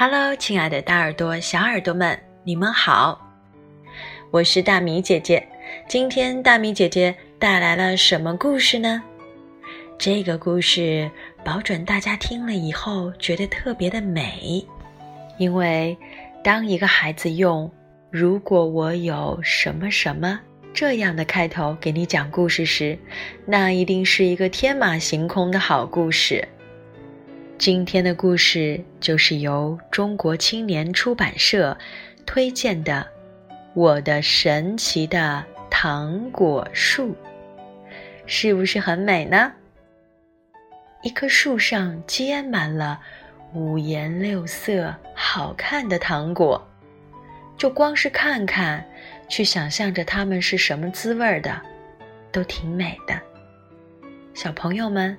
[0.00, 3.20] Hello，亲爱的大耳朵、小耳朵们，你们好！
[4.30, 5.44] 我是大米姐姐。
[5.88, 9.02] 今天大米姐姐带来了什么故事呢？
[9.98, 11.10] 这个故事
[11.44, 14.64] 保准大家听了以后觉得特别的美，
[15.36, 15.98] 因为
[16.44, 17.68] 当一个孩子用
[18.08, 20.38] “如果我有什么什么”
[20.72, 22.96] 这样的开头给你讲故事时，
[23.44, 26.46] 那一定是一个天马行空的好故事。
[27.58, 31.76] 今天的故事就是由中国青年出版社
[32.24, 33.04] 推荐的
[33.74, 37.08] 《我的神奇的糖果树》，
[38.26, 39.52] 是不是很美呢？
[41.02, 43.00] 一棵树上结满了
[43.52, 46.64] 五颜六色、好看的糖果，
[47.56, 48.86] 就光是看看，
[49.28, 51.60] 去想象着它们是什么滋味的，
[52.30, 53.20] 都挺美的。
[54.32, 55.18] 小朋友们，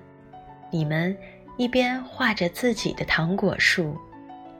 [0.71, 1.13] 你们。
[1.59, 3.99] 一边画着自己的糖果树，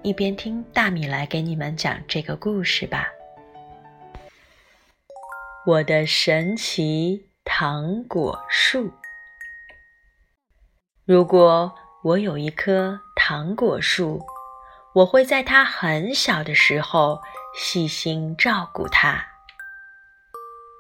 [0.01, 3.07] 一边听大米来给你们讲这个故事吧。
[5.65, 8.91] 我的神奇糖果树。
[11.05, 14.21] 如果我有一棵糖果树，
[14.93, 17.21] 我会在它很小的时候
[17.55, 19.25] 细心照顾它，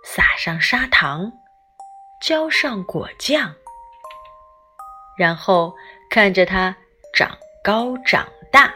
[0.03, 1.31] 撒上砂糖，
[2.21, 3.55] 浇上果酱，
[5.17, 5.73] 然后。
[6.09, 6.75] 看着它
[7.13, 8.73] 长高长大，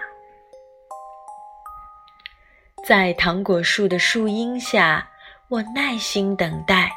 [2.85, 5.09] 在糖果树的树荫下，
[5.47, 6.91] 我耐心等待，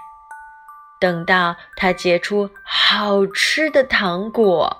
[1.01, 4.77] 等到它结出好吃的糖果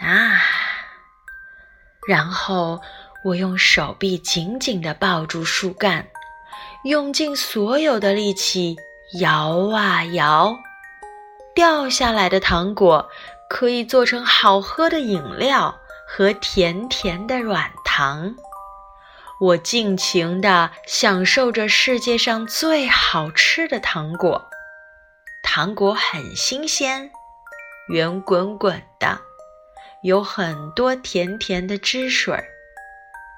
[0.00, 0.42] 啊！
[2.08, 2.80] 然后
[3.24, 6.04] 我用手臂紧紧地抱住树干，
[6.82, 8.76] 用尽所有的力气
[9.20, 10.52] 摇啊摇，
[11.54, 13.08] 掉下来的糖果。
[13.48, 18.34] 可以做成好喝的饮料和甜甜的软糖，
[19.40, 24.50] 我尽情地享受着世界上最好吃的糖果。
[25.42, 27.10] 糖果很新鲜，
[27.88, 29.18] 圆滚滚的，
[30.02, 32.44] 有很多甜甜的汁水儿，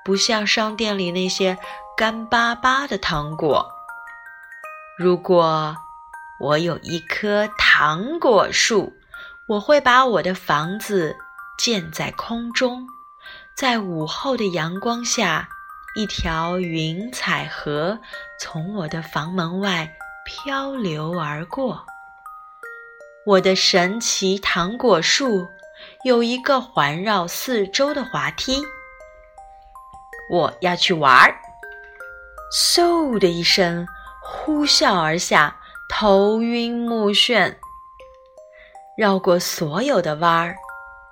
[0.04, 1.56] 不像商店里那些
[1.96, 3.70] 干巴巴的糖果。
[4.98, 5.76] 如果
[6.40, 8.92] 我有一棵糖果树。
[9.50, 11.16] 我会把我的房子
[11.58, 12.86] 建在空中，
[13.56, 15.48] 在午后的阳光下，
[15.96, 17.98] 一条云彩河
[18.38, 19.92] 从我的房门外
[20.24, 21.84] 漂流而过。
[23.26, 25.48] 我的神奇糖果树
[26.04, 28.62] 有一个环绕四周的滑梯，
[30.30, 31.34] 我要去玩儿。
[32.52, 33.84] 嗖的一声，
[34.22, 35.56] 呼啸而下，
[35.88, 37.56] 头晕目眩。
[39.00, 40.56] 绕过所有的弯儿，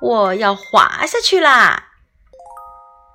[0.03, 1.85] 我要滑下去啦！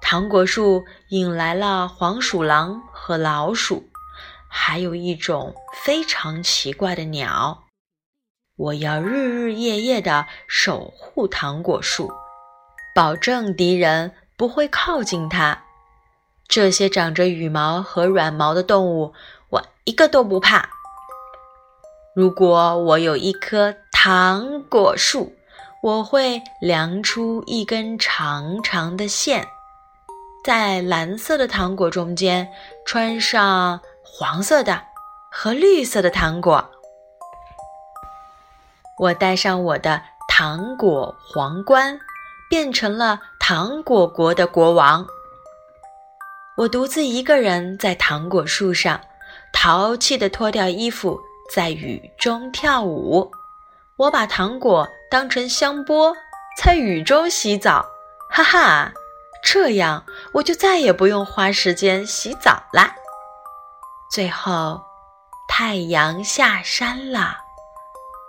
[0.01, 3.87] 糖果树引来了黄鼠狼和老鼠，
[4.49, 5.53] 还有一种
[5.83, 7.65] 非常奇怪的鸟。
[8.57, 12.11] 我要日日夜夜的守护糖果树，
[12.95, 15.65] 保证敌人不会靠近它。
[16.47, 19.13] 这些长着羽毛和软毛的动物，
[19.51, 20.67] 我一个都不怕。
[22.15, 23.75] 如果我有一颗。
[24.05, 25.33] 糖果树，
[25.81, 29.47] 我会量出一根长长的线，
[30.43, 32.51] 在蓝色的糖果中间
[32.85, 34.83] 穿上黄色的
[35.31, 36.69] 和绿色的糖果。
[38.99, 41.97] 我戴上我的糖果皇冠，
[42.49, 45.07] 变成了糖果国的国王。
[46.57, 48.99] 我独自一个人在糖果树上，
[49.53, 51.17] 淘气地脱掉衣服，
[51.55, 53.31] 在雨中跳舞。
[53.95, 56.15] 我把糖果当成香波，
[56.57, 57.85] 在雨中洗澡，
[58.29, 58.91] 哈哈，
[59.43, 62.95] 这样我就再也不用花时间洗澡啦。
[64.11, 64.81] 最后，
[65.47, 67.37] 太阳下山了，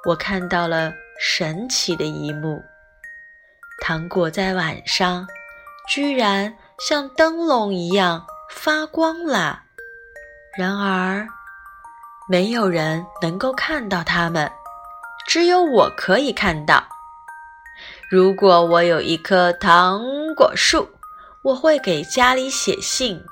[0.07, 2.63] 我看到了神奇的一幕：
[3.81, 5.27] 糖果在晚上
[5.89, 9.63] 居然像灯笼一样发光了。
[10.59, 11.27] 然而，
[12.29, 14.51] 没有人能够看到它们。
[15.27, 16.85] 只有我可以看到。
[18.11, 20.03] 如果我有一棵糖
[20.37, 20.89] 果树，
[21.43, 23.25] 我会给家里写信，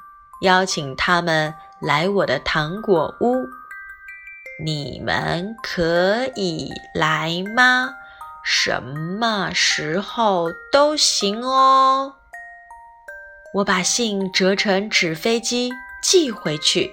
[0.43, 3.47] 邀请他们来我的糖果屋。
[4.65, 7.95] 你们可以来吗？
[8.45, 12.15] 什么时候都行哦。
[13.55, 15.71] 我把信折成纸飞机
[16.03, 16.91] 寄回去。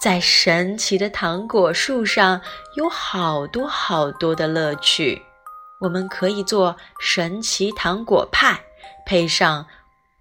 [0.00, 2.40] 在神奇的糖果树上
[2.76, 5.20] 有好多好多的乐趣，
[5.80, 8.60] 我们可以做神奇糖果派，
[9.04, 9.66] 配上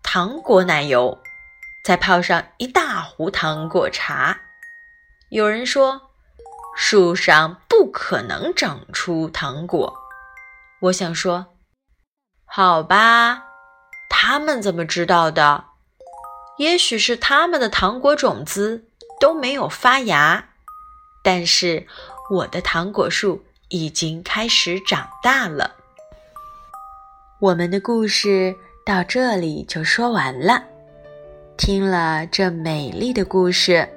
[0.01, 1.19] 糖果奶油，
[1.85, 4.39] 再泡上一大壶糖果茶。
[5.29, 6.09] 有人说，
[6.75, 9.95] 树上不可能长出糖果。
[10.81, 11.53] 我想说，
[12.45, 13.43] 好吧，
[14.09, 15.65] 他们怎么知道的？
[16.57, 18.86] 也许是他们的糖果种子
[19.19, 20.43] 都没有发芽，
[21.21, 21.85] 但是
[22.29, 25.75] 我的糖果树已经开始长大了。
[27.39, 28.55] 我们的故事
[28.85, 30.63] 到这里就说完了。
[31.57, 33.87] 听了这美丽的故事，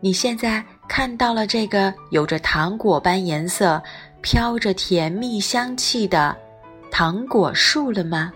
[0.00, 3.80] 你现在看到了这个有着糖果般颜色、
[4.20, 6.36] 飘着甜蜜香气的
[6.90, 8.32] 糖果树了吗？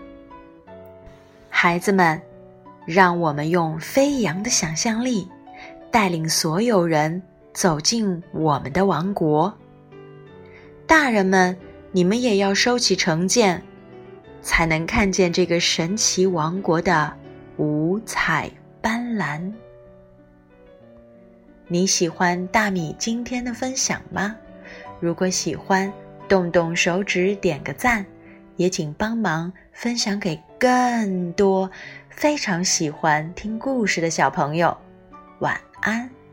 [1.49, 2.21] 孩子们，
[2.85, 5.27] 让我们用飞扬的想象力，
[5.95, 9.57] 带领所有人走进我们的王国。
[10.85, 11.57] 大人们，
[11.93, 13.63] 你们也要收起成见。
[14.41, 17.15] 才能看见这个神奇王国的
[17.55, 18.51] 五彩
[18.81, 19.49] 斑斓。
[21.69, 24.35] 你喜欢大米今天的分享吗？
[24.99, 25.89] 如果喜欢，
[26.27, 28.05] 动动手指点个赞，
[28.57, 31.71] 也请帮忙分享给更多
[32.09, 34.77] 非常喜欢听故事的小朋友。
[35.39, 36.24] 晚安安。